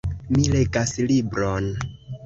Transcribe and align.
Mi 0.37 0.45
legas 0.55 0.95
libron. 1.13 1.73